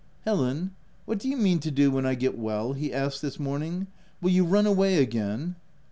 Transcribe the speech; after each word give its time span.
'"Helen, 0.25 0.71
what 1.05 1.19
do 1.19 1.29
you 1.29 1.37
mean 1.37 1.59
to 1.59 1.69
do 1.69 1.91
when 1.91 2.07
I 2.07 2.15
get 2.15 2.35
well?" 2.35 2.73
he 2.73 2.91
asked 2.91 3.21
this 3.21 3.39
morning." 3.39 3.85
Will 4.19 4.31
you 4.31 4.45
run 4.45 4.65
away 4.65 4.95
again 4.97 5.57